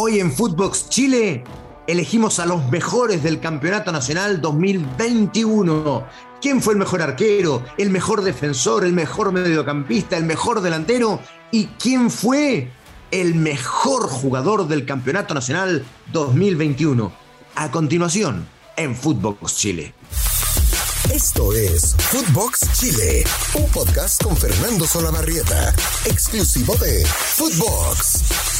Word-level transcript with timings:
Hoy 0.00 0.20
en 0.20 0.30
Footbox 0.30 0.88
Chile 0.90 1.42
elegimos 1.88 2.38
a 2.38 2.46
los 2.46 2.70
mejores 2.70 3.24
del 3.24 3.40
Campeonato 3.40 3.90
Nacional 3.90 4.40
2021. 4.40 6.06
¿Quién 6.40 6.62
fue 6.62 6.74
el 6.74 6.78
mejor 6.78 7.02
arquero, 7.02 7.64
el 7.78 7.90
mejor 7.90 8.22
defensor, 8.22 8.84
el 8.84 8.92
mejor 8.92 9.32
mediocampista, 9.32 10.16
el 10.16 10.22
mejor 10.22 10.60
delantero? 10.60 11.18
¿Y 11.50 11.66
quién 11.80 12.12
fue 12.12 12.70
el 13.10 13.34
mejor 13.34 14.08
jugador 14.08 14.68
del 14.68 14.86
Campeonato 14.86 15.34
Nacional 15.34 15.84
2021? 16.12 17.10
A 17.56 17.70
continuación, 17.72 18.46
en 18.76 18.94
Footbox 18.94 19.56
Chile. 19.56 19.94
Esto 21.12 21.52
es 21.52 21.96
Footbox 21.98 22.72
Chile, 22.78 23.24
un 23.54 23.68
podcast 23.70 24.22
con 24.22 24.36
Fernando 24.36 24.86
Solabarrieta, 24.86 25.74
exclusivo 26.04 26.76
de 26.76 27.04
Footbox. 27.04 28.57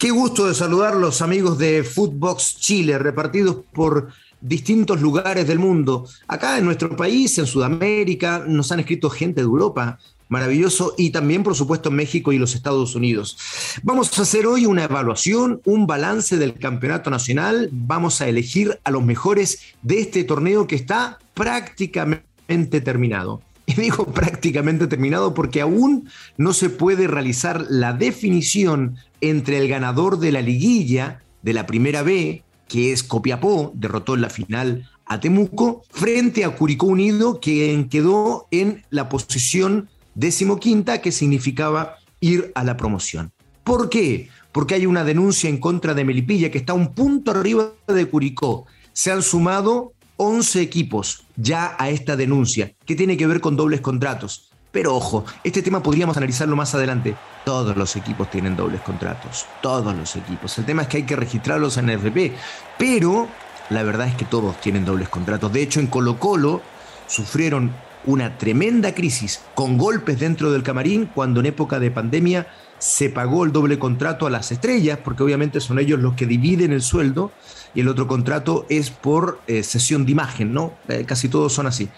Qué 0.00 0.10
gusto 0.10 0.48
de 0.48 0.54
saludar 0.54 0.96
los 0.96 1.20
amigos 1.20 1.58
de 1.58 1.84
Footbox 1.84 2.56
Chile, 2.58 2.98
repartidos 2.98 3.56
por 3.70 4.08
distintos 4.40 5.02
lugares 5.02 5.46
del 5.46 5.58
mundo. 5.58 6.08
Acá 6.26 6.56
en 6.56 6.64
nuestro 6.64 6.96
país, 6.96 7.36
en 7.36 7.44
Sudamérica, 7.44 8.42
nos 8.46 8.72
han 8.72 8.80
escrito 8.80 9.10
gente 9.10 9.42
de 9.42 9.44
Europa, 9.44 9.98
maravilloso, 10.30 10.94
y 10.96 11.10
también, 11.10 11.42
por 11.42 11.54
supuesto, 11.54 11.90
México 11.90 12.32
y 12.32 12.38
los 12.38 12.54
Estados 12.54 12.94
Unidos. 12.94 13.36
Vamos 13.82 14.18
a 14.18 14.22
hacer 14.22 14.46
hoy 14.46 14.64
una 14.64 14.84
evaluación, 14.84 15.60
un 15.66 15.86
balance 15.86 16.38
del 16.38 16.54
campeonato 16.54 17.10
nacional. 17.10 17.68
Vamos 17.70 18.22
a 18.22 18.26
elegir 18.26 18.80
a 18.84 18.90
los 18.90 19.04
mejores 19.04 19.74
de 19.82 20.00
este 20.00 20.24
torneo 20.24 20.66
que 20.66 20.76
está 20.76 21.18
prácticamente 21.34 22.80
terminado. 22.80 23.42
Y 23.66 23.74
digo 23.74 24.06
prácticamente 24.06 24.86
terminado 24.86 25.34
porque 25.34 25.60
aún 25.60 26.08
no 26.38 26.54
se 26.54 26.70
puede 26.70 27.06
realizar 27.06 27.66
la 27.68 27.92
definición 27.92 28.96
entre 29.20 29.58
el 29.58 29.68
ganador 29.68 30.18
de 30.18 30.32
la 30.32 30.42
liguilla 30.42 31.22
de 31.42 31.52
la 31.52 31.66
primera 31.66 32.02
B, 32.02 32.42
que 32.68 32.92
es 32.92 33.02
Copiapó, 33.02 33.72
derrotó 33.74 34.14
en 34.14 34.20
la 34.22 34.30
final 34.30 34.88
a 35.06 35.18
Temuco, 35.18 35.82
frente 35.90 36.44
a 36.44 36.50
Curicó 36.50 36.86
Unido, 36.86 37.40
que 37.40 37.86
quedó 37.90 38.46
en 38.50 38.84
la 38.90 39.08
posición 39.08 39.88
decimoquinta, 40.14 41.00
que 41.00 41.10
significaba 41.10 41.96
ir 42.20 42.52
a 42.54 42.62
la 42.62 42.76
promoción. 42.76 43.32
¿Por 43.64 43.88
qué? 43.88 44.28
Porque 44.52 44.74
hay 44.74 44.86
una 44.86 45.04
denuncia 45.04 45.50
en 45.50 45.58
contra 45.58 45.94
de 45.94 46.04
Melipilla, 46.04 46.50
que 46.50 46.58
está 46.58 46.74
un 46.74 46.94
punto 46.94 47.32
arriba 47.32 47.72
de 47.88 48.06
Curicó. 48.06 48.66
Se 48.92 49.10
han 49.10 49.22
sumado 49.22 49.94
11 50.16 50.60
equipos 50.60 51.24
ya 51.36 51.74
a 51.78 51.90
esta 51.90 52.16
denuncia, 52.16 52.74
que 52.84 52.94
tiene 52.94 53.16
que 53.16 53.26
ver 53.26 53.40
con 53.40 53.56
dobles 53.56 53.80
contratos. 53.80 54.49
Pero 54.72 54.94
ojo, 54.94 55.24
este 55.42 55.62
tema 55.62 55.82
podríamos 55.82 56.16
analizarlo 56.16 56.56
más 56.56 56.74
adelante. 56.74 57.16
Todos 57.44 57.76
los 57.76 57.96
equipos 57.96 58.30
tienen 58.30 58.56
dobles 58.56 58.80
contratos. 58.82 59.46
Todos 59.60 59.94
los 59.96 60.14
equipos. 60.16 60.56
El 60.58 60.64
tema 60.64 60.82
es 60.82 60.88
que 60.88 60.98
hay 60.98 61.02
que 61.04 61.16
registrarlos 61.16 61.76
en 61.76 61.90
FP. 61.90 62.32
Pero 62.78 63.28
la 63.70 63.82
verdad 63.82 64.08
es 64.08 64.14
que 64.14 64.24
todos 64.24 64.60
tienen 64.60 64.84
dobles 64.84 65.08
contratos. 65.08 65.52
De 65.52 65.62
hecho, 65.62 65.80
en 65.80 65.88
Colo 65.88 66.18
Colo 66.18 66.62
sufrieron 67.06 67.72
una 68.06 68.38
tremenda 68.38 68.94
crisis 68.94 69.40
con 69.54 69.76
golpes 69.76 70.18
dentro 70.18 70.52
del 70.52 70.62
camarín 70.62 71.06
cuando 71.06 71.40
en 71.40 71.46
época 71.46 71.78
de 71.78 71.90
pandemia 71.90 72.46
se 72.78 73.10
pagó 73.10 73.44
el 73.44 73.52
doble 73.52 73.78
contrato 73.78 74.26
a 74.26 74.30
las 74.30 74.52
estrellas, 74.52 74.98
porque 75.04 75.22
obviamente 75.22 75.60
son 75.60 75.78
ellos 75.78 76.00
los 76.00 76.14
que 76.14 76.24
dividen 76.24 76.72
el 76.72 76.80
sueldo, 76.80 77.30
y 77.74 77.80
el 77.80 77.88
otro 77.88 78.06
contrato 78.06 78.64
es 78.70 78.90
por 78.90 79.38
eh, 79.46 79.62
sesión 79.62 80.06
de 80.06 80.12
imagen, 80.12 80.54
¿no? 80.54 80.72
Eh, 80.88 81.04
casi 81.06 81.28
todos 81.28 81.52
son 81.52 81.66
así. 81.66 81.90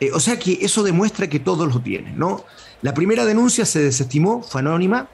Eh, 0.00 0.10
o 0.12 0.20
sea 0.20 0.38
que 0.38 0.58
eso 0.60 0.82
demuestra 0.82 1.28
que 1.28 1.40
todos 1.40 1.72
lo 1.72 1.80
tienen, 1.80 2.18
¿no? 2.18 2.44
La 2.82 2.94
primera 2.94 3.24
denuncia 3.24 3.64
se 3.64 3.82
desestimó, 3.82 4.42
fue 4.42 4.60
anónima, 4.60 5.08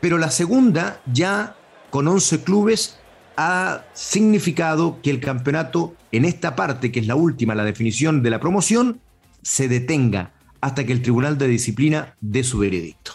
pero 0.00 0.18
la 0.18 0.30
segunda, 0.30 1.00
ya 1.12 1.56
con 1.90 2.06
11 2.06 2.42
clubes, 2.42 2.96
ha 3.36 3.84
significado 3.94 5.00
que 5.02 5.10
el 5.10 5.20
campeonato, 5.20 5.94
en 6.12 6.24
esta 6.24 6.54
parte, 6.54 6.92
que 6.92 7.00
es 7.00 7.06
la 7.06 7.16
última, 7.16 7.54
la 7.54 7.64
definición 7.64 8.22
de 8.22 8.30
la 8.30 8.40
promoción, 8.40 9.00
se 9.42 9.68
detenga 9.68 10.32
hasta 10.60 10.84
que 10.84 10.92
el 10.92 11.02
Tribunal 11.02 11.38
de 11.38 11.48
Disciplina 11.48 12.14
dé 12.20 12.44
su 12.44 12.58
veredicto. 12.58 13.12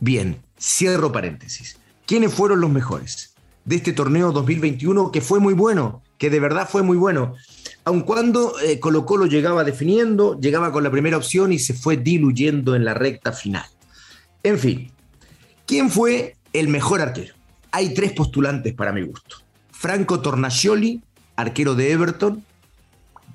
Bien, 0.00 0.40
cierro 0.58 1.12
paréntesis. 1.12 1.78
¿Quiénes 2.06 2.32
fueron 2.32 2.60
los 2.60 2.70
mejores 2.70 3.34
de 3.64 3.76
este 3.76 3.92
torneo 3.92 4.32
2021 4.32 5.10
que 5.10 5.20
fue 5.20 5.40
muy 5.40 5.54
bueno? 5.54 6.02
Que 6.18 6.30
de 6.30 6.40
verdad 6.40 6.68
fue 6.70 6.82
muy 6.82 6.96
bueno 6.96 7.34
aun 7.84 8.00
cuando 8.02 8.58
eh, 8.60 8.80
Colo 8.80 9.04
Colo 9.04 9.26
llegaba 9.26 9.64
definiendo, 9.64 10.38
llegaba 10.40 10.72
con 10.72 10.82
la 10.82 10.90
primera 10.90 11.16
opción 11.16 11.52
y 11.52 11.58
se 11.58 11.74
fue 11.74 11.96
diluyendo 11.96 12.74
en 12.74 12.84
la 12.84 12.94
recta 12.94 13.32
final. 13.32 13.66
En 14.42 14.58
fin, 14.58 14.90
¿quién 15.66 15.90
fue 15.90 16.36
el 16.52 16.68
mejor 16.68 17.00
arquero? 17.00 17.34
Hay 17.72 17.92
tres 17.94 18.12
postulantes 18.12 18.72
para 18.74 18.92
mi 18.92 19.02
gusto. 19.02 19.36
Franco 19.72 20.20
Tornascioli, 20.20 21.02
arquero 21.36 21.74
de 21.74 21.92
Everton, 21.92 22.44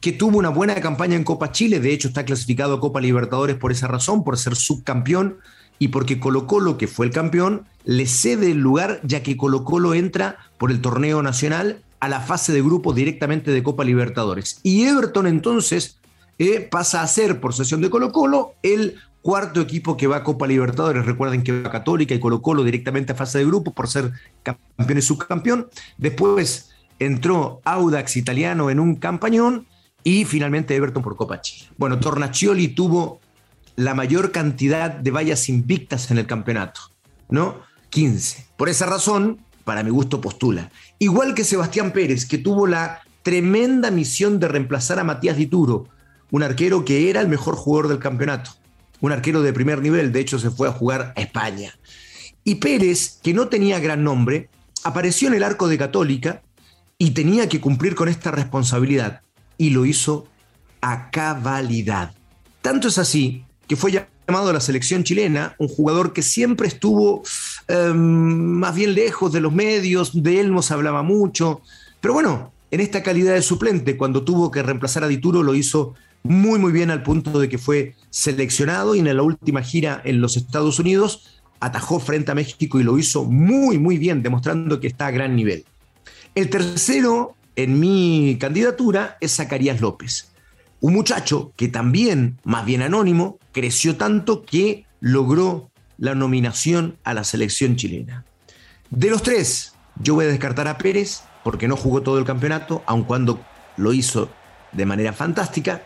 que 0.02 0.14
tuvo 0.14 0.38
una 0.38 0.50
buena 0.50 0.76
campaña 0.76 1.16
en 1.16 1.24
Copa 1.24 1.52
Chile, 1.52 1.80
de 1.80 1.92
hecho 1.92 2.08
está 2.08 2.26
clasificado 2.26 2.76
a 2.76 2.80
Copa 2.80 3.02
Libertadores 3.02 3.58
por 3.58 3.72
esa 3.72 3.88
razón, 3.88 4.24
por 4.24 4.38
ser 4.38 4.56
subcampeón 4.56 5.38
y 5.78 5.90
porque 5.90 6.20
Colo 6.20 6.48
Colo, 6.48 6.78
que 6.78 6.88
fue 6.88 7.06
el 7.06 7.12
campeón, 7.12 7.66
le 7.84 8.06
cede 8.06 8.52
el 8.52 8.60
lugar 8.60 9.00
ya 9.04 9.24
que 9.24 9.38
Colo 9.38 9.64
Colo 9.64 9.94
entra 9.94 10.38
por 10.58 10.72
el 10.72 10.82
torneo 10.82 11.22
nacional 11.22 11.82
a 12.00 12.10
la 12.10 12.22
fase 12.22 12.54
de 12.54 12.62
grupo 12.62 12.94
directamente 12.94 13.52
de 13.52 13.64
Copa 13.64 13.84
Libertadores. 13.84 14.60
Y 14.64 14.86
Everton 14.86 15.28
entonces 15.28 16.00
eh, 16.38 16.68
pasa 16.70 17.02
a 17.02 17.08
ser, 17.08 17.40
por 17.40 17.54
sesión 17.54 17.82
de 17.82 17.90
Colo 17.90 18.12
Colo, 18.12 18.56
el 18.64 18.96
cuarto 19.22 19.60
equipo 19.60 19.98
que 19.98 20.08
va 20.08 20.18
a 20.18 20.24
Copa 20.24 20.48
Libertadores. 20.48 21.06
Recuerden 21.06 21.44
que 21.44 21.62
va 21.62 21.72
Católica 21.72 22.14
y 22.14 22.20
Colo 22.20 22.42
Colo 22.42 22.64
directamente 22.64 23.12
a 23.12 23.16
fase 23.16 23.40
de 23.40 23.46
grupo 23.46 23.74
por 23.74 23.88
ser 23.88 24.12
campeón 24.44 24.98
y 24.98 25.02
subcampeón. 25.02 25.68
Después 25.98 26.72
entró 27.00 27.62
Audax 27.66 28.18
Italiano 28.18 28.70
en 28.70 28.80
un 28.80 28.96
campañón 28.96 29.68
y 30.04 30.26
finalmente 30.26 30.76
Everton 30.76 31.04
por 31.04 31.16
Copa 31.16 31.42
Chile. 31.42 31.70
Bueno, 31.78 32.00
Tornaccioli 32.00 32.70
tuvo 32.70 33.20
la 33.76 33.94
mayor 33.94 34.32
cantidad 34.32 34.92
de 34.92 35.12
vallas 35.12 35.50
invictas 35.50 36.12
en 36.12 36.18
el 36.18 36.28
campeonato, 36.28 36.82
¿no? 37.30 37.62
15. 37.90 38.48
Por 38.58 38.70
esa 38.70 38.86
razón, 38.86 39.40
para 39.70 39.84
mi 39.84 39.92
gusto, 39.92 40.20
postula. 40.20 40.72
Igual 40.98 41.36
que 41.36 41.44
Sebastián 41.44 41.92
Pérez, 41.92 42.26
que 42.26 42.40
tuvo 42.40 42.66
la 42.66 43.02
tremenda 43.22 43.92
misión 43.92 44.40
de 44.40 44.48
reemplazar 44.48 44.98
a 44.98 45.04
Matías 45.04 45.38
Dituro, 45.38 45.88
un 46.32 46.42
arquero 46.42 46.84
que 46.84 47.12
era 47.12 47.22
el 47.22 47.28
mejor 47.28 47.56
jugador 47.56 47.88
del 47.88 48.00
campeonato, 48.00 48.50
un 49.00 49.12
arquero 49.12 49.44
de 49.44 49.54
primer 49.54 49.80
nivel, 49.80 50.12
de 50.12 50.22
hecho 50.22 50.40
se 50.40 50.50
fue 50.50 50.68
a 50.68 50.72
jugar 50.72 51.14
a 51.16 51.22
España. 51.22 51.78
Y 52.44 52.56
Pérez, 52.56 53.20
que 53.22 53.36
no 53.36 53.48
tenía 53.48 53.80
gran 53.80 54.04
nombre, 54.04 54.50
apareció 54.84 55.28
en 55.28 55.36
el 55.36 55.44
arco 55.44 55.68
de 55.68 55.78
Católica 55.78 56.42
y 56.98 57.12
tenía 57.12 57.48
que 57.48 57.62
cumplir 57.62 57.94
con 57.94 58.10
esta 58.10 58.32
responsabilidad, 58.32 59.22
y 59.56 59.70
lo 59.70 59.86
hizo 59.86 60.26
a 60.82 61.12
cabalidad. 61.12 62.16
Tanto 62.64 62.88
es 62.88 62.98
así 62.98 63.46
que 63.68 63.76
fue 63.76 63.92
llamado 63.92 64.50
a 64.50 64.54
la 64.54 64.62
selección 64.62 65.04
chilena, 65.04 65.54
un 65.60 65.68
jugador 65.68 66.12
que 66.12 66.24
siempre 66.24 66.68
estuvo 66.68 67.22
em, 67.70 67.96
más 67.96 68.76
bien 68.76 68.94
lejos 68.94 69.32
de 69.32 69.40
los 69.40 69.54
medios, 69.54 70.22
de 70.22 70.42
él 70.42 70.52
no 70.52 70.62
se 70.62 70.74
hablaba 70.74 71.04
mucho, 71.04 71.62
pero 72.02 72.14
bueno, 72.14 72.52
en 72.72 72.82
esta 72.82 73.02
calidad 73.02 73.34
de 73.34 73.42
suplente, 73.42 73.96
cuando 73.98 74.24
tuvo 74.24 74.52
que 74.52 74.62
reemplazar 74.62 75.04
a 75.04 75.08
Dituro, 75.08 75.42
lo 75.44 75.56
hizo 75.56 75.96
muy 76.24 76.60
muy 76.60 76.72
bien 76.72 76.92
al 76.92 77.04
punto 77.04 77.40
de 77.40 77.48
que 77.48 77.58
fue 77.58 77.96
seleccionado 78.10 78.96
y 78.96 79.00
en 79.00 79.16
la 79.16 79.24
última 79.24 79.62
gira 79.62 80.02
en 80.04 80.20
los 80.20 80.36
Estados 80.36 80.80
Unidos 80.80 81.42
atajó 81.60 82.00
frente 82.00 82.32
a 82.32 82.36
México 82.36 82.80
y 82.80 82.84
lo 82.84 82.98
hizo 82.98 83.24
muy 83.24 83.78
muy 83.78 83.98
bien, 83.98 84.22
demostrando 84.22 84.80
que 84.80 84.88
está 84.88 85.08
a 85.08 85.12
gran 85.12 85.36
nivel. 85.36 85.66
El 86.36 86.50
tercero 86.50 87.36
en 87.56 87.80
mi 87.80 88.38
candidatura 88.40 89.18
es 89.20 89.36
Zacarías 89.36 89.82
López. 89.82 90.32
Un 90.82 90.94
muchacho 90.94 91.52
que 91.58 91.68
también, 91.68 92.38
más 92.44 92.66
bien 92.66 92.82
anónimo, 92.82 93.38
creció 93.52 93.98
tanto 93.98 94.46
que 94.46 94.86
logró 95.02 95.69
la 96.00 96.16
nominación 96.16 96.98
a 97.04 97.14
la 97.14 97.24
selección 97.24 97.76
chilena. 97.76 98.26
De 98.90 99.10
los 99.10 99.24
tres, 99.24 99.74
yo 100.02 100.16
voy 100.16 100.26
a 100.26 100.30
descartar 100.30 100.68
a 100.68 100.78
Pérez 100.78 101.22
porque 101.44 101.68
no 101.68 101.76
jugó 101.76 102.02
todo 102.02 102.20
el 102.20 102.26
campeonato, 102.26 102.84
aun 102.86 103.04
cuando 103.04 103.42
lo 103.78 103.94
hizo 103.94 104.30
de 104.72 104.86
manera 104.86 105.14
fantástica, 105.14 105.84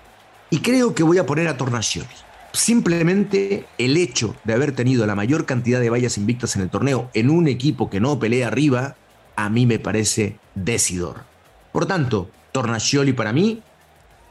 y 0.49 0.59
creo 0.59 0.93
que 0.93 1.03
voy 1.03 1.17
a 1.17 1.25
poner 1.25 1.47
a 1.47 1.57
Tornacioli. 1.57 2.07
Simplemente 2.51 3.65
el 3.77 3.97
hecho 3.97 4.35
de 4.43 4.53
haber 4.53 4.73
tenido 4.73 5.05
la 5.07 5.15
mayor 5.15 5.45
cantidad 5.45 5.79
de 5.79 5.89
vallas 5.89 6.17
invictas 6.17 6.55
en 6.55 6.61
el 6.63 6.69
torneo 6.69 7.09
en 7.13 7.29
un 7.29 7.47
equipo 7.47 7.89
que 7.89 7.99
no 7.99 8.19
pelea 8.19 8.47
arriba, 8.47 8.95
a 9.35 9.49
mí 9.49 9.65
me 9.65 9.79
parece 9.79 10.37
decidor. 10.53 11.23
Por 11.71 11.87
tanto, 11.87 12.29
Tornacioli 12.51 13.13
para 13.13 13.33
mí 13.33 13.63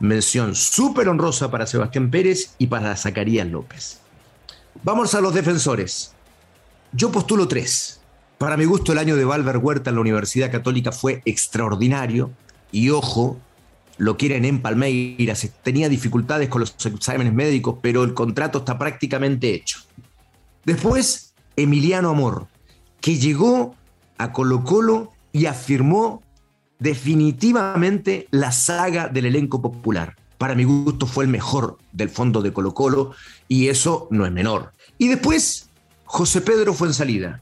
Mención 0.03 0.57
súper 0.57 1.09
honrosa 1.09 1.53
para 1.53 1.69
Sebastián 1.69 2.11
Pérez 2.11 2.57
y 2.59 2.67
para 2.67 2.97
Zacarías 2.97 3.47
López. 3.47 4.02
Vamos 4.83 5.15
a 5.15 5.21
los 5.21 5.35
defensores. 5.35 6.13
Yo 6.93 7.13
postulo 7.13 7.47
tres. 7.47 8.01
Para 8.39 8.57
mi 8.57 8.65
gusto, 8.65 8.93
el 8.93 8.99
año 8.99 9.17
de 9.17 9.25
Valver 9.25 9.59
Huerta 9.59 9.91
en 9.91 9.97
la 9.97 10.01
Universidad 10.01 10.51
Católica 10.51 10.91
fue 10.91 11.23
extraordinario. 11.25 12.31
Y 12.73 12.91
ojo, 12.91 13.39
lo 13.99 14.17
quieren 14.17 14.45
en 14.45 14.61
Palmeiras. 14.61 15.49
Tenía 15.63 15.89
dificultades 15.89 16.49
con 16.49 16.61
los 16.61 16.75
exámenes 16.85 17.33
médicos, 17.33 17.77
pero 17.81 18.03
el 18.03 18.15
contrato 18.15 18.59
está 18.59 18.79
prácticamente 18.79 19.55
hecho. 19.55 19.79
Después, 20.65 21.35
Emiliano 21.55 22.11
Amor, 22.11 22.49
que 23.01 23.17
llegó 23.17 23.77
a 24.19 24.33
Colo 24.33 24.65
Colo 24.65 25.13
y 25.33 25.47
afirmó 25.47 26.23
definitivamente 26.79 28.27
la 28.31 28.51
saga 28.51 29.09
del 29.09 29.27
elenco 29.27 29.63
popular. 29.63 30.17
Para 30.43 30.57
mi 30.57 30.65
gusto 30.65 31.07
fue 31.07 31.23
el 31.23 31.31
mejor 31.31 31.79
del 31.93 32.09
fondo 32.09 32.43
de 32.43 32.53
Colo 32.53 32.75
Colo 32.75 33.15
y 33.47 33.69
eso 33.69 34.09
no 34.11 34.27
es 34.27 34.33
menor. 34.33 34.73
Y 34.99 35.07
después, 35.07 35.69
José 36.05 36.41
Pedro 36.41 36.75
fue 36.75 36.89
en 36.89 36.95
salida, 36.95 37.41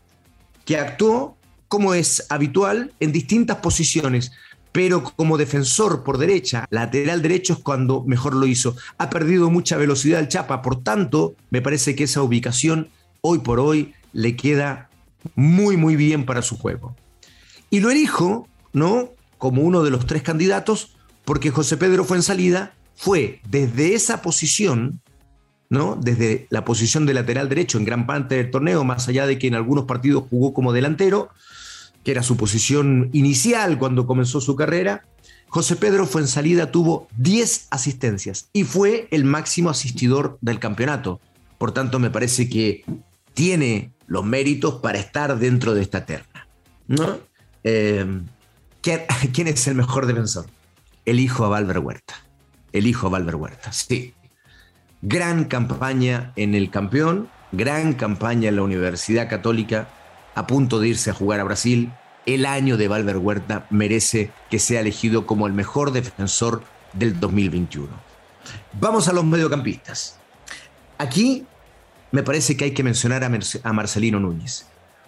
que 0.66 0.76
actuó 0.76 1.34
como 1.66 1.94
es 1.94 2.26
habitual 2.28 2.92
en 3.00 3.10
distintas 3.10 3.56
posiciones, 3.56 4.32
pero 4.70 5.02
como 5.02 5.38
defensor 5.38 6.04
por 6.04 6.18
derecha, 6.18 6.66
lateral 6.68 7.22
derecho 7.22 7.54
es 7.54 7.60
cuando 7.60 8.04
mejor 8.04 8.36
lo 8.36 8.46
hizo. 8.46 8.76
Ha 8.98 9.08
perdido 9.08 9.48
mucha 9.48 9.78
velocidad 9.78 10.20
el 10.20 10.28
Chapa, 10.28 10.60
por 10.60 10.82
tanto, 10.82 11.34
me 11.48 11.62
parece 11.62 11.94
que 11.96 12.04
esa 12.04 12.22
ubicación 12.22 12.90
hoy 13.22 13.38
por 13.38 13.60
hoy 13.60 13.94
le 14.12 14.36
queda 14.36 14.90
muy, 15.34 15.78
muy 15.78 15.96
bien 15.96 16.26
para 16.26 16.42
su 16.42 16.58
juego. 16.58 16.94
Y 17.70 17.80
lo 17.80 17.90
elijo, 17.90 18.46
¿no? 18.74 19.08
Como 19.38 19.62
uno 19.62 19.84
de 19.84 19.90
los 19.90 20.04
tres 20.04 20.22
candidatos, 20.22 20.98
porque 21.24 21.50
José 21.50 21.78
Pedro 21.78 22.04
fue 22.04 22.18
en 22.18 22.22
salida, 22.22 22.74
fue 23.00 23.40
desde 23.48 23.94
esa 23.94 24.20
posición, 24.20 25.00
¿no? 25.70 25.98
Desde 25.98 26.46
la 26.50 26.66
posición 26.66 27.06
de 27.06 27.14
lateral 27.14 27.48
derecho 27.48 27.78
en 27.78 27.86
gran 27.86 28.06
parte 28.06 28.34
del 28.34 28.50
torneo, 28.50 28.84
más 28.84 29.08
allá 29.08 29.26
de 29.26 29.38
que 29.38 29.46
en 29.46 29.54
algunos 29.54 29.86
partidos 29.86 30.24
jugó 30.28 30.52
como 30.52 30.74
delantero, 30.74 31.30
que 32.04 32.10
era 32.10 32.22
su 32.22 32.36
posición 32.36 33.08
inicial 33.14 33.78
cuando 33.78 34.06
comenzó 34.06 34.42
su 34.42 34.54
carrera, 34.54 35.02
José 35.48 35.76
Pedro 35.76 36.04
fue 36.04 36.20
en 36.20 36.28
salida, 36.28 36.70
tuvo 36.70 37.08
10 37.16 37.68
asistencias 37.70 38.50
y 38.52 38.64
fue 38.64 39.08
el 39.12 39.24
máximo 39.24 39.70
asistidor 39.70 40.36
del 40.42 40.58
campeonato. 40.58 41.22
Por 41.56 41.72
tanto, 41.72 42.00
me 42.00 42.10
parece 42.10 42.50
que 42.50 42.84
tiene 43.32 43.94
los 44.08 44.26
méritos 44.26 44.74
para 44.74 44.98
estar 44.98 45.38
dentro 45.38 45.72
de 45.72 45.80
esta 45.80 46.04
terna. 46.04 46.46
¿no? 46.86 47.18
Eh, 47.64 48.04
¿Quién 48.82 49.46
es 49.48 49.66
el 49.68 49.74
mejor 49.74 50.04
defensor? 50.04 50.44
El 51.06 51.18
hijo 51.18 51.46
a 51.46 51.48
Valver 51.48 51.78
Huerta. 51.78 52.29
El 52.72 52.86
hijo 52.86 53.06
a 53.06 53.10
Valver 53.10 53.36
Huerta, 53.36 53.72
sí. 53.72 54.14
Gran 55.02 55.44
campaña 55.44 56.32
en 56.36 56.54
el 56.54 56.70
campeón, 56.70 57.28
gran 57.52 57.94
campaña 57.94 58.48
en 58.48 58.56
la 58.56 58.62
Universidad 58.62 59.28
Católica, 59.28 59.88
a 60.34 60.46
punto 60.46 60.78
de 60.78 60.88
irse 60.88 61.10
a 61.10 61.14
jugar 61.14 61.40
a 61.40 61.44
Brasil. 61.44 61.92
El 62.26 62.46
año 62.46 62.76
de 62.76 62.88
Valver 62.88 63.16
Huerta 63.16 63.66
merece 63.70 64.30
que 64.50 64.58
sea 64.58 64.80
elegido 64.80 65.26
como 65.26 65.46
el 65.46 65.52
mejor 65.52 65.92
defensor 65.92 66.62
del 66.92 67.18
2021. 67.18 67.88
Vamos 68.78 69.08
a 69.08 69.12
los 69.12 69.24
mediocampistas. 69.24 70.18
Aquí 70.98 71.46
me 72.12 72.22
parece 72.22 72.56
que 72.56 72.64
hay 72.64 72.70
que 72.72 72.82
mencionar 72.82 73.24
a, 73.24 73.72
Marcelino 73.72 74.20
Núñez, 74.20 74.66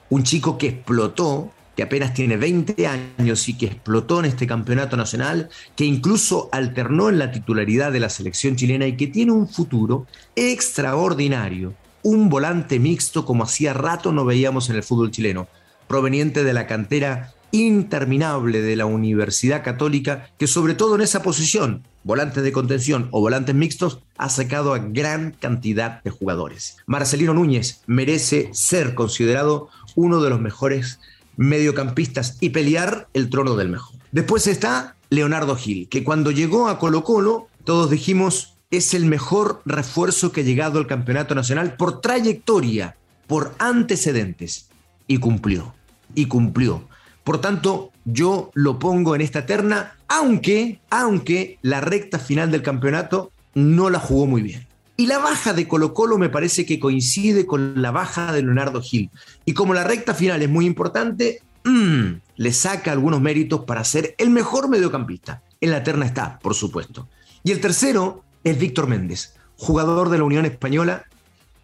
un 0.09 0.23
chico 0.23 0.59
que 0.59 0.69
explotó 0.69 1.53
que 1.77 1.83
apenas 1.83 2.15
tiene 2.15 2.37
20 2.37 2.87
años 2.87 3.49
y 3.49 3.57
que 3.57 3.67
explotó 3.67 4.21
en 4.21 4.27
este 4.27 4.47
campeonato 4.47 4.97
nacional, 4.97 5.49
que 5.77 5.85
incluso 5.85 6.49
alternó 6.53 7.09
en 7.09 7.19
la 7.19 7.33
titularidad 7.33 7.93
de 7.93 8.01
la 8.01 8.09
selección 8.09 8.57
chilena 8.57 8.87
y 8.87 8.97
que 8.97 9.07
tiene 9.07 9.33
un 9.33 9.49
futuro 9.49 10.07
extraordinario, 10.37 11.75
un 12.03 12.29
volante 12.29 12.79
mixto 12.79 13.25
como 13.25 13.45
hacía 13.45 13.73
rato 13.73 14.13
no 14.13 14.25
veíamos 14.25 14.69
en 14.69 14.77
el 14.77 14.83
fútbol 14.83 15.11
chileno, 15.11 15.49
proveniente 15.87 16.45
de 16.45 16.53
la 16.53 16.67
cantera 16.67 17.33
interminable 17.53 18.63
de 18.63 18.77
la 18.77 18.87
Universidad 18.87 19.63
Católica, 19.63 20.31
que 20.39 20.47
sobre 20.47 20.75
todo 20.75 20.95
en 20.95 21.03
esa 21.03 21.23
posición, 21.23 21.85
volantes 22.03 22.43
de 22.43 22.53
contención 22.53 23.09
o 23.13 23.21
volantes 23.21 23.55
mixtos, 23.55 24.01
ha 24.17 24.29
sacado 24.31 24.75
a 24.75 24.79
gran 24.79 25.33
cantidad 25.39 26.03
de 26.03 26.11
jugadores. 26.11 26.79
Marcelino 26.87 27.35
Núñez 27.35 27.83
merece 27.87 28.51
ser 28.53 28.95
considerado 28.95 29.69
uno 29.95 30.23
de 30.23 30.31
los 30.31 30.41
mejores 30.41 30.99
mediocampistas 31.37 32.37
y 32.41 32.51
pelear 32.51 33.09
el 33.15 33.31
trono 33.31 33.57
del 33.57 33.69
mejor. 33.69 33.97
Después 34.11 34.47
está 34.47 34.97
Leonardo 35.11 35.57
Gil, 35.57 35.89
que 35.89 36.05
cuando 36.05 36.31
llegó 36.31 36.69
a 36.69 36.79
Colo 36.79 37.05
Colo, 37.05 37.49
todos 37.65 37.91
dijimos, 37.91 38.55
es 38.71 38.95
el 38.95 39.05
mejor 39.05 39.63
refuerzo 39.65 40.33
que 40.33 40.41
ha 40.41 40.45
llegado 40.45 40.79
al 40.79 40.87
campeonato 40.87 41.35
nacional 41.35 41.77
por 41.77 42.01
trayectoria, 42.01 42.97
por 43.27 43.55
antecedentes. 43.59 44.69
Y 45.07 45.19
cumplió, 45.19 45.75
y 46.15 46.27
cumplió. 46.27 46.89
Por 47.25 47.41
tanto, 47.41 47.93
yo 48.05 48.51
lo 48.55 48.79
pongo 48.79 49.15
en 49.15 49.21
esta 49.21 49.47
terna, 49.47 49.97
aunque, 50.09 50.81
aunque 50.91 51.59
la 51.63 51.81
recta 51.81 52.19
final 52.19 52.51
del 52.51 52.63
campeonato 52.63 53.31
no 53.55 53.91
la 53.91 53.99
jugó 53.99 54.27
muy 54.27 54.43
bien. 54.43 54.67
Y 55.03 55.07
la 55.07 55.19
baja 55.19 55.53
de 55.53 55.67
Colo 55.67 55.95
Colo 55.95 56.17
me 56.17 56.29
parece 56.29 56.65
que 56.65 56.79
coincide 56.79 57.45
con 57.45 57.83
la 57.83 57.91
baja 57.91 58.33
de 58.33 58.41
Leonardo 58.41 58.81
Gil. 58.81 59.11
Y 59.45 59.53
como 59.53 59.75
la 59.75 59.83
recta 59.83 60.15
final 60.15 60.43
es 60.43 60.49
muy 60.49 60.65
importante, 60.65 61.43
mm, 61.65 62.21
le 62.37 62.53
saca 62.53 62.93
algunos 62.93 63.21
méritos 63.21 63.65
para 63.65 63.83
ser 63.83 64.15
el 64.17 64.31
mejor 64.31 64.69
mediocampista. 64.69 65.43
En 65.61 65.73
la 65.73 65.83
terna 65.83 66.07
está, 66.07 66.39
por 66.39 66.55
supuesto. 66.55 67.09
Y 67.43 67.51
el 67.51 67.61
tercero 67.61 68.23
es 68.45 68.57
Víctor 68.57 68.87
Méndez, 68.87 69.35
jugador 69.57 70.09
de 70.09 70.19
la 70.19 70.23
Unión 70.23 70.47
Española, 70.47 71.05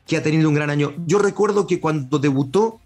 que 0.08 0.17
ha 0.17 0.23
tenido 0.25 0.49
un 0.49 0.56
gran 0.56 0.70
año. 0.70 0.94
Yo 1.06 1.20
recuerdo 1.20 1.69
que 1.69 1.79
cuando 1.79 2.19
debutó 2.19 2.81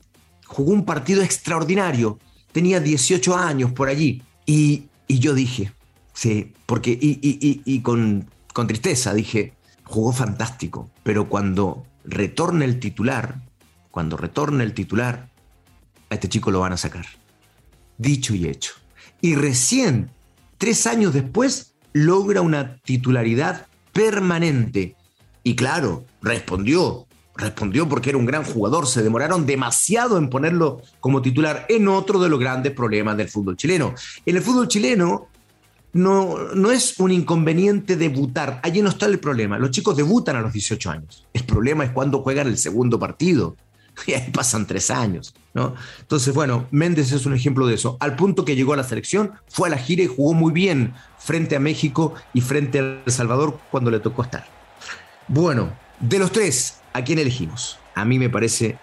jugó 0.45 0.73
un 0.73 0.85
partido 0.85 1.23
extraordinario. 1.23 2.19
Tenía 2.53 2.79
18 2.79 3.35
años 3.35 3.73
por 3.73 3.89
allí. 3.89 4.21
Y, 4.45 4.85
yo 5.09 5.33
dije, 5.33 5.73
sí, 6.13 6.53
porque, 6.67 6.99
y, 7.01 7.81
con, 7.81 8.29
con 8.53 8.67
tristeza 8.67 9.15
dije, 9.15 9.55
jugó 9.93 10.13
fantástico, 10.13 10.91
pero 11.03 11.29
cuando 11.29 11.85
retorne 12.05 12.65
el 12.65 12.81
titular, 12.81 13.37
cuando 13.91 14.17
retorne 14.17 14.65
el 14.65 14.73
titular, 14.73 15.29
a 16.09 16.15
este 16.15 16.29
chico 16.29 16.51
lo 16.51 16.61
van 16.61 16.73
a 16.73 16.79
sacar. 16.79 17.05
Dicho 17.99 18.35
y 18.35 18.49
hecho. 18.49 18.73
Y 19.21 19.35
recién, 19.35 20.11
tres 20.57 20.87
años 20.87 21.13
después, 21.13 21.75
logra 21.93 22.41
una 22.41 22.79
titularidad 22.79 23.67
permanente. 23.93 24.97
Y 25.45 25.57
claro, 25.57 26.07
respondió, 26.23 27.07
respondió 27.37 27.87
porque 27.87 28.11
era 28.11 28.19
un 28.19 28.27
gran 28.27 28.45
jugador, 28.45 28.87
se 28.87 29.03
demoraron 29.03 29.45
demasiado 29.45 30.17
en 30.17 30.31
ponerlo 30.31 30.81
como 31.01 31.21
titular 31.21 31.67
en 31.69 31.87
otro 31.89 32.19
de 32.19 32.31
los 32.31 32.41
grandes 32.41 32.73
problemas 32.73 33.17
del 33.19 33.29
fútbol 33.29 33.59
chileno. 33.59 33.95
En 34.25 34.37
el 34.37 34.43
fútbol 34.43 34.69
chileno, 34.69 35.29
no, 35.93 36.39
no 36.55 36.71
es 36.71 36.99
un 36.99 37.13
inconveniente 37.13 37.97
debutar. 37.97 38.61
Allí 38.63 38.83
no 38.83 38.89
está 38.89 39.07
el 39.07 39.19
problema. 39.19 39.59
Los 39.59 39.71
chicos 39.71 39.97
debutan 39.97 40.37
a 40.37 40.41
los 40.41 40.53
18 40.53 40.91
años. 40.91 41.27
El 41.33 41.45
problema 41.45 41.85
es 41.85 41.91
cuando 41.91 42.23
juegan 42.23 42.47
el 42.47 42.59
segundo 42.59 42.99
partido. 42.99 43.57
Y 44.07 44.15
ahí 44.15 44.31
pasan 44.33 44.67
tres 44.67 44.91
años, 44.91 45.35
¿no? 45.53 45.75
Entonces, 46.01 46.33
bueno, 46.33 46.67
Méndez 46.71 47.13
es 47.13 47.27
un 47.27 47.35
ejemplo 47.35 47.67
de 47.67 47.75
eso. 47.75 47.99
Al 48.01 48.17
punto 48.17 48.45
que 48.45 48.57
llegó 48.57 48.73
a 48.73 48.77
la 48.77 48.85
selección, 48.85 49.33
fue 49.49 49.69
a 49.69 49.71
la 49.71 49.77
gira 49.77 50.03
y 50.03 50.07
jugó 50.07 50.33
muy 50.33 50.51
bien 50.51 50.95
frente 51.19 51.57
a 51.57 51.61
México 51.61 52.15
y 52.33 52.41
frente 52.41 52.79
a 52.79 53.03
El 53.05 53.13
Salvador 53.13 53.61
cuando 53.71 53.91
le 53.91 54.01
tocó 54.01 54.23
estar. 54.23 54.47
Bueno, 55.29 55.73
de 56.01 56.19
los 56.19 56.33
tres, 56.33 56.79
¿a 56.95 57.05
quién 57.05 57.19
elegimos? 57.19 57.79
A 57.95 58.07
mí 58.07 58.19
me 58.19 58.31
parece 58.31 58.79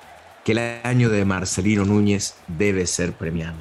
que 0.45 0.51
el 0.51 0.59
año 0.83 1.09
de 1.09 1.25
Marcelino 1.25 1.85
Núñez 1.85 2.35
debe 2.47 2.85
ser 2.85 3.13
premiado. 3.13 3.57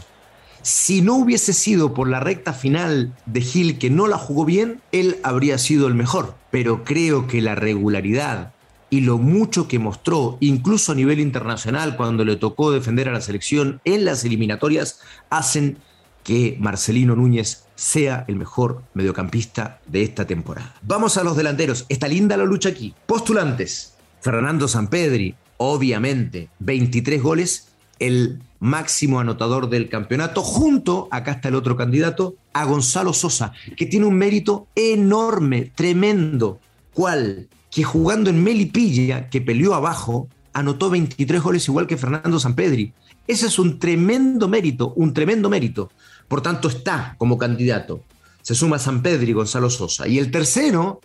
Si 0.69 1.01
no 1.01 1.15
hubiese 1.15 1.55
sido 1.55 1.95
por 1.95 2.11
la 2.11 2.21
recta 2.21 2.53
final 2.53 3.15
de 3.25 3.41
Gil 3.41 3.79
que 3.79 3.89
no 3.89 4.07
la 4.07 4.19
jugó 4.19 4.45
bien, 4.45 4.83
él 4.93 5.17
habría 5.23 5.57
sido 5.57 5.87
el 5.87 5.95
mejor. 5.95 6.35
Pero 6.51 6.85
creo 6.85 7.27
que 7.27 7.41
la 7.41 7.55
regularidad 7.55 8.53
y 8.91 9.01
lo 9.01 9.17
mucho 9.17 9.67
que 9.67 9.79
mostró, 9.79 10.37
incluso 10.41 10.93
a 10.93 10.95
nivel 10.95 11.21
internacional, 11.21 11.97
cuando 11.97 12.23
le 12.23 12.37
tocó 12.37 12.71
defender 12.71 13.09
a 13.09 13.13
la 13.13 13.23
selección 13.23 13.81
en 13.87 14.05
las 14.05 14.27
eliminatorias, 14.27 15.01
hacen 15.31 15.79
que 16.23 16.59
Marcelino 16.61 17.17
Núñez 17.17 17.65
sea 17.75 18.27
el 18.29 18.37
mejor 18.37 18.83
mediocampista 18.93 19.81
de 19.87 20.03
esta 20.03 20.27
temporada. 20.27 20.75
Vamos 20.83 21.17
a 21.17 21.25
los 21.25 21.35
delanteros. 21.35 21.87
Está 21.89 22.09
linda 22.09 22.37
la 22.37 22.45
lucha 22.45 22.69
aquí. 22.69 22.95
Postulantes. 23.07 23.95
Fernando 24.21 24.69
Sampedri, 24.69 25.35
obviamente, 25.57 26.51
23 26.59 27.23
goles, 27.23 27.69
el 27.99 28.43
máximo 28.61 29.21
anotador 29.21 29.69
del 29.69 29.89
campeonato, 29.89 30.43
junto, 30.43 31.09
acá 31.11 31.33
está 31.33 31.49
el 31.49 31.55
otro 31.55 31.77
candidato, 31.77 32.37
a 32.53 32.65
Gonzalo 32.65 33.13
Sosa, 33.13 33.53
que 33.77 33.87
tiene 33.87 34.07
un 34.07 34.15
mérito 34.15 34.67
enorme, 34.75 35.73
tremendo. 35.75 36.61
¿Cuál? 36.93 37.49
Que 37.71 37.85
jugando 37.85 38.31
en 38.31 38.43
Melipilla, 38.43 39.29
que 39.29 39.41
peleó 39.41 39.75
abajo, 39.75 40.29
anotó 40.53 40.91
23 40.91 41.43
goles 41.43 41.69
igual 41.69 41.87
que 41.87 41.97
Fernando 41.97 42.41
Sampedri. 42.41 42.93
Ese 43.27 43.47
es 43.47 43.59
un 43.59 43.79
tremendo 43.79 44.49
mérito, 44.49 44.93
un 44.95 45.13
tremendo 45.13 45.49
mérito. 45.49 45.91
Por 46.27 46.41
tanto, 46.41 46.69
está 46.69 47.15
como 47.19 47.39
candidato. 47.39 48.03
Se 48.43 48.55
suma 48.55 48.79
Sampedri 48.79 49.31
y 49.31 49.35
Gonzalo 49.35 49.71
Sosa. 49.71 50.09
Y 50.09 50.19
el 50.19 50.31
tercero, 50.31 51.01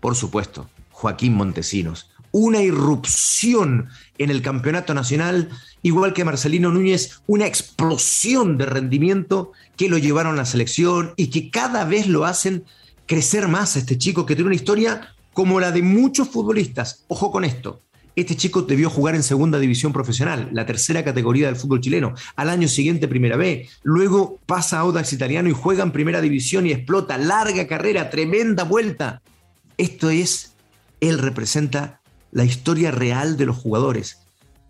por 0.00 0.16
supuesto, 0.16 0.68
Joaquín 0.90 1.34
Montesinos. 1.34 2.10
Una 2.32 2.62
irrupción 2.62 3.88
en 4.18 4.30
el 4.30 4.42
campeonato 4.42 4.94
nacional 4.94 5.48
igual 5.82 6.12
que 6.12 6.24
Marcelino 6.24 6.70
Núñez, 6.70 7.22
una 7.26 7.46
explosión 7.46 8.58
de 8.58 8.66
rendimiento 8.66 9.52
que 9.76 9.88
lo 9.88 9.98
llevaron 9.98 10.34
a 10.34 10.38
la 10.38 10.44
selección 10.44 11.12
y 11.16 11.28
que 11.28 11.50
cada 11.50 11.84
vez 11.84 12.06
lo 12.06 12.24
hacen 12.24 12.64
crecer 13.06 13.48
más 13.48 13.74
a 13.74 13.80
este 13.80 13.98
chico 13.98 14.26
que 14.26 14.34
tiene 14.36 14.48
una 14.48 14.56
historia 14.56 15.14
como 15.32 15.58
la 15.58 15.72
de 15.72 15.82
muchos 15.82 16.28
futbolistas. 16.28 17.04
Ojo 17.08 17.30
con 17.30 17.44
esto, 17.44 17.80
Este 18.16 18.36
chico 18.36 18.62
debió 18.62 18.90
jugar 18.90 19.14
en 19.14 19.22
segunda 19.22 19.58
división 19.58 19.92
profesional, 19.92 20.48
la 20.52 20.66
tercera 20.66 21.04
categoría 21.04 21.46
del 21.46 21.56
fútbol 21.56 21.80
chileno. 21.80 22.14
Al 22.36 22.50
año 22.50 22.66
siguiente, 22.66 23.08
primera 23.08 23.36
B. 23.36 23.68
Luego 23.82 24.38
pasa 24.46 24.78
a 24.78 24.80
Audax 24.80 25.12
Italiano 25.12 25.48
y 25.48 25.52
juega 25.52 25.84
en 25.84 25.92
primera 25.92 26.20
división 26.20 26.66
y 26.66 26.72
explota. 26.72 27.16
Larga 27.18 27.66
carrera, 27.66 28.10
tremenda 28.10 28.64
vuelta. 28.64 29.22
Esto 29.78 30.10
es, 30.10 30.54
él 31.00 31.18
representa 31.18 31.99
la 32.32 32.44
historia 32.44 32.90
real 32.90 33.36
de 33.36 33.46
los 33.46 33.56
jugadores 33.56 34.20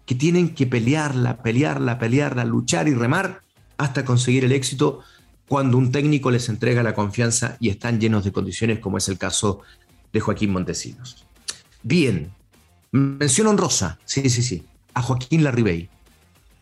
que 0.07 0.15
tienen 0.15 0.55
que 0.55 0.67
pelearla, 0.67 1.43
pelearla, 1.43 1.99
pelearla, 1.99 2.45
luchar 2.45 2.89
y 2.89 2.95
remar 2.95 3.43
hasta 3.77 4.05
conseguir 4.05 4.45
el 4.45 4.53
éxito 4.53 5.01
cuando 5.47 5.79
un 5.79 5.93
técnico 5.93 6.31
les 6.31 6.49
entrega 6.49 6.83
la 6.83 6.95
confianza 6.95 7.57
y 7.61 7.71
están 7.71 8.01
llenos 8.01 8.25
de 8.25 8.33
condiciones, 8.33 8.79
como 8.79 8.99
es 8.99 9.09
el 9.09 9.19
caso 9.19 9.61
de 10.13 10.21
Joaquín 10.21 10.51
Montesinos. 10.51 11.27
Bien, 11.83 12.33
mención 12.93 13.47
honrosa, 13.47 13.99
sí, 14.05 14.29
sí, 14.31 14.43
sí, 14.43 14.65
a 14.95 15.03
Joaquín 15.03 15.45
Larribey, 15.45 15.89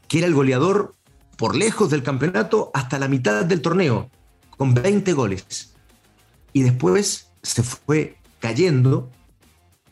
que 0.09 0.19
era 0.19 0.27
el 0.27 0.35
goleador 0.35 0.95
por 1.37 1.55
lejos 1.55 1.91
del 1.91 2.03
campeonato 2.03 2.71
hasta 2.75 2.99
la 2.99 3.09
mitad 3.09 3.45
del 3.45 3.63
torneo, 3.63 4.11
con 4.57 4.75
20 4.75 5.13
goles. 5.13 5.75
Y 6.53 6.63
después 6.63 7.29
se 7.43 7.63
fue 7.63 8.17
cayendo 8.41 9.11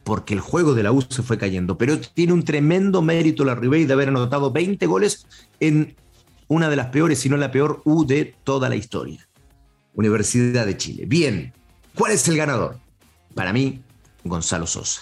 porque 0.06 0.34
el 0.34 0.40
juego 0.40 0.74
de 0.74 0.84
la 0.84 0.92
U 0.92 1.02
se 1.02 1.24
fue 1.24 1.36
cayendo. 1.36 1.76
Pero 1.76 1.98
tiene 1.98 2.32
un 2.32 2.44
tremendo 2.44 3.02
mérito 3.02 3.44
Larribey 3.44 3.86
de 3.86 3.92
haber 3.92 4.06
anotado 4.06 4.52
20 4.52 4.86
goles 4.86 5.26
en 5.58 5.96
una 6.46 6.70
de 6.70 6.76
las 6.76 6.86
peores, 6.90 7.18
si 7.18 7.28
no 7.28 7.36
la 7.36 7.50
peor 7.50 7.82
U 7.84 8.06
de 8.06 8.36
toda 8.44 8.68
la 8.68 8.76
historia. 8.76 9.26
Universidad 9.94 10.64
de 10.64 10.76
Chile. 10.76 11.06
Bien, 11.06 11.52
¿cuál 11.96 12.12
es 12.12 12.28
el 12.28 12.36
ganador? 12.36 12.78
Para 13.34 13.52
mí, 13.52 13.82
Gonzalo 14.22 14.68
Sosa. 14.68 15.00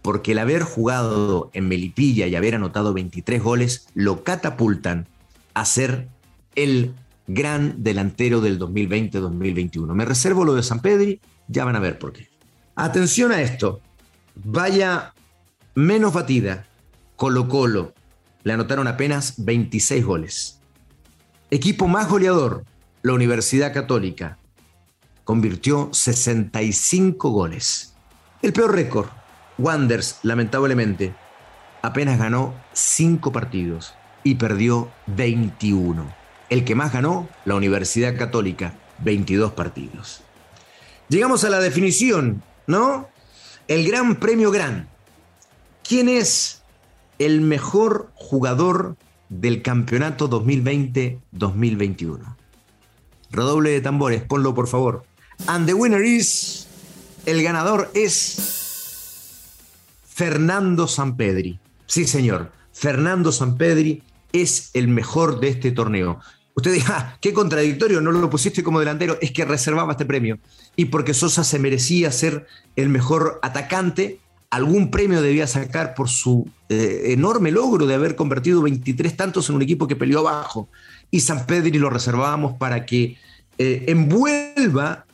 Porque 0.00 0.32
el 0.32 0.38
haber 0.38 0.62
jugado 0.62 1.50
en 1.52 1.68
Melipilla 1.68 2.26
y 2.26 2.36
haber 2.36 2.54
anotado 2.54 2.94
23 2.94 3.42
goles 3.42 3.88
lo 3.92 4.24
catapultan 4.24 5.08
a 5.52 5.66
ser 5.66 6.08
el 6.54 6.94
gran 7.26 7.82
delantero 7.82 8.40
del 8.40 8.58
2020-2021. 8.58 9.92
Me 9.92 10.06
reservo 10.06 10.46
lo 10.46 10.54
de 10.54 10.62
San 10.62 10.80
Pedri, 10.80 11.20
ya 11.48 11.66
van 11.66 11.76
a 11.76 11.80
ver 11.80 11.98
por 11.98 12.14
qué. 12.14 12.30
Atención 12.76 13.30
a 13.30 13.42
esto. 13.42 13.82
Vaya 14.44 15.14
menos 15.74 16.12
batida, 16.12 16.66
Colo 17.16 17.48
Colo, 17.48 17.94
le 18.44 18.52
anotaron 18.52 18.86
apenas 18.86 19.34
26 19.38 20.04
goles. 20.04 20.60
Equipo 21.50 21.88
más 21.88 22.08
goleador, 22.08 22.64
la 23.02 23.14
Universidad 23.14 23.72
Católica, 23.72 24.38
convirtió 25.24 25.88
65 25.92 27.30
goles. 27.30 27.94
El 28.42 28.52
peor 28.52 28.74
récord, 28.74 29.08
Wanders, 29.58 30.18
lamentablemente, 30.22 31.14
apenas 31.80 32.18
ganó 32.18 32.54
5 32.74 33.32
partidos 33.32 33.94
y 34.22 34.34
perdió 34.34 34.90
21. 35.06 36.14
El 36.50 36.64
que 36.64 36.74
más 36.74 36.92
ganó, 36.92 37.28
la 37.46 37.54
Universidad 37.54 38.18
Católica, 38.18 38.74
22 38.98 39.52
partidos. 39.52 40.22
Llegamos 41.08 41.42
a 41.44 41.50
la 41.50 41.60
definición, 41.60 42.42
¿no? 42.66 43.08
El 43.68 43.86
Gran 43.86 44.16
Premio 44.16 44.50
Gran. 44.50 44.88
¿Quién 45.82 46.08
es 46.08 46.62
el 47.18 47.40
mejor 47.40 48.10
jugador 48.14 48.96
del 49.28 49.62
campeonato 49.62 50.28
2020-2021. 50.30 52.36
Redoble 53.30 53.70
de 53.70 53.80
tambores, 53.80 54.22
ponlo 54.22 54.54
por 54.54 54.68
favor. 54.68 55.04
And 55.46 55.66
the 55.66 55.74
winner 55.74 56.02
is, 56.02 56.66
el 57.26 57.42
ganador 57.42 57.90
es 57.94 58.36
Fernando 60.06 60.86
Sampedri. 60.86 61.58
Sí, 61.86 62.06
señor, 62.06 62.52
Fernando 62.72 63.32
Sampedri 63.32 64.02
es 64.32 64.70
el 64.74 64.88
mejor 64.88 65.40
de 65.40 65.48
este 65.48 65.72
torneo. 65.72 66.20
Usted 66.56 66.72
dirá, 66.72 66.86
ah, 66.96 67.18
qué 67.20 67.34
contradictorio, 67.34 68.00
no 68.00 68.10
lo 68.12 68.30
pusiste 68.30 68.62
como 68.62 68.80
delantero, 68.80 69.18
es 69.20 69.30
que 69.30 69.44
reservaba 69.44 69.92
este 69.92 70.06
premio. 70.06 70.38
Y 70.74 70.86
porque 70.86 71.12
Sosa 71.12 71.44
se 71.44 71.58
merecía 71.58 72.10
ser 72.10 72.46
el 72.76 72.88
mejor 72.88 73.38
atacante, 73.42 74.20
algún 74.48 74.90
premio 74.90 75.20
debía 75.20 75.46
sacar 75.46 75.94
por 75.94 76.08
su 76.08 76.48
eh, 76.70 77.08
enorme 77.08 77.50
logro 77.50 77.86
de 77.86 77.94
haber 77.94 78.16
convertido 78.16 78.62
23 78.62 79.14
tantos 79.14 79.50
en 79.50 79.56
un 79.56 79.62
equipo 79.62 79.86
que 79.86 79.96
peleó 79.96 80.20
abajo. 80.20 80.70
Y 81.10 81.20
San 81.20 81.44
Pedri 81.44 81.78
lo 81.78 81.90
reservábamos 81.90 82.56
para 82.56 82.86
que 82.86 83.18
eh, 83.58 83.84
envuelva 83.88 85.04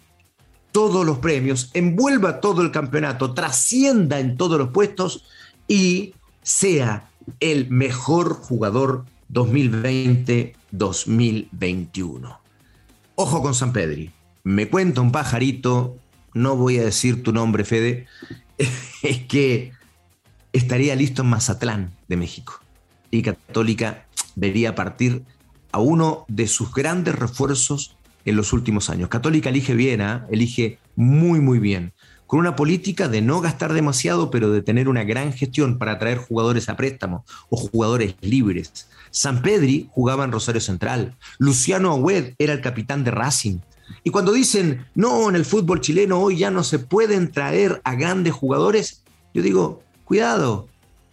todos 0.70 1.04
los 1.04 1.18
premios, 1.18 1.70
envuelva 1.75 2.40
todo 2.40 2.62
el 2.62 2.70
campeonato, 2.70 3.34
trascienda 3.34 4.20
en 4.20 4.37
todos 4.37 4.58
los 4.58 4.68
puestos 4.68 5.25
y 5.66 6.14
sea 6.44 7.11
el 7.40 7.68
mejor 7.68 8.34
jugador 8.34 9.06
2020-2021. 10.72 12.38
Ojo 13.14 13.42
con 13.42 13.54
San 13.54 13.72
Pedri. 13.72 14.10
Me 14.44 14.68
cuenta 14.68 15.00
un 15.00 15.12
pajarito, 15.12 15.96
no 16.34 16.56
voy 16.56 16.78
a 16.78 16.84
decir 16.84 17.22
tu 17.22 17.32
nombre, 17.32 17.64
Fede, 17.64 18.06
es 19.02 19.22
que 19.26 19.72
estaría 20.52 20.94
listo 20.96 21.22
en 21.22 21.28
Mazatlán 21.28 21.92
de 22.08 22.16
México. 22.16 22.60
Y 23.10 23.22
Católica 23.22 24.06
vería 24.34 24.74
partir 24.74 25.22
a 25.70 25.78
uno 25.78 26.24
de 26.28 26.48
sus 26.48 26.72
grandes 26.72 27.14
refuerzos 27.14 27.96
en 28.24 28.36
los 28.36 28.52
últimos 28.52 28.90
años. 28.90 29.08
Católica 29.08 29.50
elige 29.50 29.74
bien, 29.74 30.00
¿ah? 30.00 30.26
elige 30.30 30.78
muy, 30.96 31.40
muy 31.40 31.58
bien, 31.58 31.92
con 32.26 32.40
una 32.40 32.56
política 32.56 33.08
de 33.08 33.20
no 33.20 33.40
gastar 33.40 33.72
demasiado, 33.72 34.30
pero 34.30 34.50
de 34.50 34.62
tener 34.62 34.88
una 34.88 35.04
gran 35.04 35.32
gestión 35.32 35.78
para 35.78 35.92
atraer 35.92 36.18
jugadores 36.18 36.68
a 36.68 36.76
préstamo 36.76 37.24
o 37.50 37.56
jugadores 37.56 38.14
libres. 38.20 38.88
San 39.12 39.42
Pedri 39.42 39.88
jugaba 39.92 40.25
en 40.25 40.33
Rosario 40.33 40.61
Central, 40.61 41.14
Luciano 41.38 41.92
Agüed 41.92 42.35
era 42.38 42.52
el 42.52 42.61
capitán 42.61 43.04
de 43.04 43.12
Racing, 43.12 43.59
y 44.04 44.11
cuando 44.11 44.33
dicen, 44.33 44.87
no, 44.95 45.28
en 45.28 45.37
el 45.37 45.45
fútbol 45.45 45.81
chileno 45.81 46.21
hoy 46.21 46.38
ya 46.38 46.50
no 46.50 46.64
se 46.64 46.78
pueden 46.78 47.31
traer 47.31 47.81
a 47.85 47.95
grandes 47.95 48.33
jugadores, 48.33 49.02
yo 49.35 49.42
digo, 49.42 49.83
cuidado, 50.04 50.69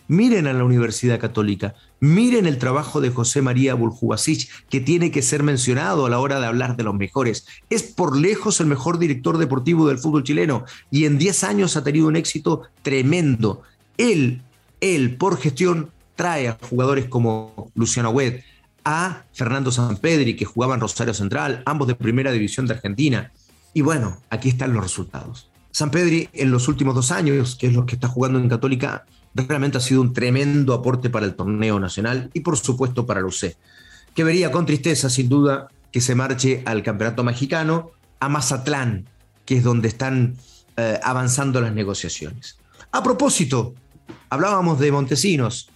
miren 0.07 0.47
a 0.47 0.53
la 0.53 0.63
Universidad 0.63 1.19
Católica, 1.19 1.75
miren 1.99 2.45
el 2.45 2.57
trabajo 2.57 2.99
de 2.99 3.11
José 3.11 3.41
María 3.41 3.75
Buljubasic, 3.75 4.49
que 4.69 4.79
tiene 4.79 5.11
que 5.11 5.21
ser 5.21 5.43
mencionado 5.43 6.05
a 6.05 6.09
la 6.09 6.19
hora 6.19 6.39
de 6.39 6.47
hablar 6.47 6.75
de 6.75 6.83
los 6.83 6.95
mejores. 6.95 7.45
Es 7.69 7.83
por 7.83 8.17
lejos 8.17 8.59
el 8.59 8.67
mejor 8.67 8.97
director 8.97 9.37
deportivo 9.37 9.87
del 9.87 9.99
fútbol 9.99 10.23
chileno 10.23 10.65
y 10.89 11.05
en 11.05 11.17
10 11.17 11.43
años 11.43 11.77
ha 11.77 11.83
tenido 11.83 12.07
un 12.07 12.15
éxito 12.15 12.63
tremendo. 12.81 13.61
Él, 13.97 14.41
él, 14.81 15.15
por 15.17 15.37
gestión, 15.37 15.91
trae 16.19 16.49
a 16.49 16.57
jugadores 16.69 17.05
como 17.05 17.71
Luciano 17.75 18.09
Huet, 18.09 18.43
a 18.83 19.23
Fernando 19.31 19.71
Sampedri, 19.71 20.35
que 20.35 20.43
jugaba 20.43 20.73
en 20.73 20.81
Rosario 20.81 21.13
Central, 21.13 21.63
ambos 21.65 21.87
de 21.87 21.95
primera 21.95 22.29
división 22.33 22.67
de 22.67 22.73
Argentina. 22.73 23.31
Y 23.73 23.79
bueno, 23.79 24.17
aquí 24.29 24.49
están 24.49 24.73
los 24.73 24.83
resultados. 24.83 25.49
Sampedri 25.71 26.27
en 26.33 26.51
los 26.51 26.67
últimos 26.67 26.93
dos 26.93 27.11
años, 27.11 27.55
que 27.55 27.67
es 27.67 27.73
lo 27.73 27.85
que 27.85 27.95
está 27.95 28.09
jugando 28.09 28.37
en 28.37 28.49
Católica, 28.49 29.05
realmente 29.33 29.77
ha 29.77 29.81
sido 29.81 30.01
un 30.01 30.11
tremendo 30.11 30.73
aporte 30.73 31.09
para 31.09 31.25
el 31.25 31.35
torneo 31.35 31.79
nacional 31.79 32.29
y 32.33 32.41
por 32.41 32.57
supuesto 32.57 33.05
para 33.05 33.21
el 33.21 33.27
que 34.13 34.23
vería 34.25 34.51
con 34.51 34.65
tristeza 34.65 35.09
sin 35.09 35.29
duda 35.29 35.69
que 35.89 36.01
se 36.01 36.15
marche 36.15 36.63
al 36.65 36.83
campeonato 36.83 37.23
mexicano, 37.23 37.91
a 38.19 38.27
Mazatlán, 38.27 39.05
que 39.45 39.59
es 39.59 39.63
donde 39.63 39.87
están 39.87 40.35
eh, 40.75 40.99
avanzando 41.01 41.61
las 41.61 41.73
negociaciones. 41.73 42.57
A 42.91 43.01
propósito, 43.01 43.73
hablábamos 44.29 44.79
de 44.79 44.91
Montesinos, 44.91 45.69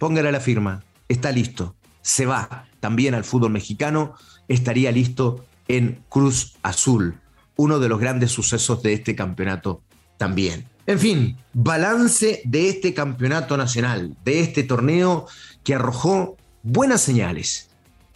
póngale 0.00 0.32
la 0.32 0.40
firma, 0.40 0.82
está 1.08 1.30
listo. 1.30 1.76
Se 2.00 2.24
va 2.24 2.66
también 2.80 3.14
al 3.14 3.22
fútbol 3.22 3.52
mexicano, 3.52 4.14
estaría 4.48 4.90
listo 4.90 5.44
en 5.68 6.02
Cruz 6.08 6.56
Azul, 6.62 7.20
uno 7.56 7.78
de 7.78 7.88
los 7.90 8.00
grandes 8.00 8.32
sucesos 8.32 8.82
de 8.82 8.94
este 8.94 9.14
campeonato 9.14 9.82
también. 10.16 10.64
En 10.86 10.98
fin, 10.98 11.36
balance 11.52 12.40
de 12.44 12.70
este 12.70 12.94
campeonato 12.94 13.58
nacional, 13.58 14.16
de 14.24 14.40
este 14.40 14.62
torneo 14.62 15.26
que 15.62 15.74
arrojó 15.74 16.38
buenas 16.62 17.02
señales, 17.02 17.68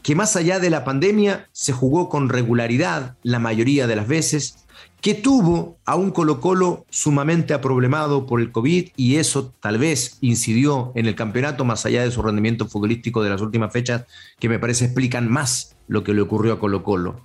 que 0.03 0.15
más 0.15 0.37
allá 0.37 0.59
de 0.61 0.71
la 0.71 0.85
pandemia 0.85 1.49
se 1.53 1.75
jugó 1.75 2.09
con 2.09 2.31
regularidad 2.31 3.17
la 3.23 3.39
mayoría 3.39 3.87
de 3.87 3.97
las 3.97 4.09
veces, 4.09 4.64
que 5.05 5.13
tuvo 5.13 5.77
a 5.85 5.97
un 5.97 6.13
Colo 6.13 6.41
Colo 6.41 6.87
sumamente 6.89 7.53
aproblemado 7.53 8.25
por 8.25 8.41
el 8.41 8.51
COVID 8.51 8.89
y 8.97 9.17
eso 9.17 9.53
tal 9.61 9.77
vez 9.77 10.17
incidió 10.23 10.93
en 10.95 11.05
el 11.05 11.15
campeonato 11.15 11.67
más 11.67 11.85
allá 11.85 12.03
de 12.03 12.11
su 12.11 12.23
rendimiento 12.23 12.67
futbolístico 12.67 13.23
de 13.23 13.29
las 13.29 13.43
últimas 13.43 13.71
fechas, 13.71 14.07
que 14.39 14.49
me 14.49 14.59
parece 14.59 14.87
explican 14.87 15.31
más 15.31 15.77
lo 15.89 16.05
que 16.05 16.15
le 16.15 16.23
ocurrió 16.23 16.55
a 16.55 16.59
Colo 16.59 16.83
Colo. 16.83 17.21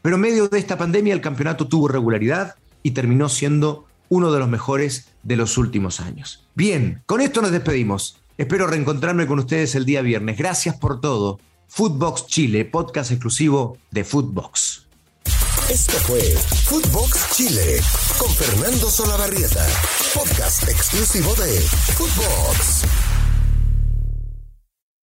Pero 0.00 0.14
en 0.14 0.22
medio 0.22 0.46
de 0.46 0.60
esta 0.60 0.78
pandemia 0.78 1.12
el 1.12 1.20
campeonato 1.20 1.66
tuvo 1.66 1.88
regularidad 1.88 2.54
y 2.84 2.92
terminó 2.92 3.28
siendo 3.28 3.86
uno 4.08 4.30
de 4.30 4.38
los 4.38 4.48
mejores 4.48 5.08
de 5.24 5.34
los 5.34 5.58
últimos 5.58 5.98
años. 5.98 6.46
Bien, 6.54 7.02
con 7.04 7.20
esto 7.20 7.42
nos 7.42 7.50
despedimos. 7.50 8.16
Espero 8.38 8.68
reencontrarme 8.68 9.26
con 9.26 9.40
ustedes 9.40 9.74
el 9.74 9.86
día 9.86 10.02
viernes. 10.02 10.38
Gracias 10.38 10.76
por 10.76 11.00
todo. 11.00 11.40
Footbox 11.66 12.28
Chile, 12.28 12.64
podcast 12.64 13.10
exclusivo 13.10 13.76
de 13.90 14.04
Footbox. 14.04 14.83
Esto 15.68 15.98
fue 16.06 16.20
Footbox 16.66 17.30
Chile 17.32 17.80
con 18.18 18.30
Fernando 18.34 18.90
Solabarrieta, 18.90 19.66
podcast 20.14 20.68
exclusivo 20.68 21.34
de 21.34 21.60
Footbox. 21.96 23.13